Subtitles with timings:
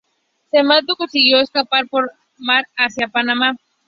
[0.49, 3.55] Sámano consiguió escapar por mar hacia Panamá.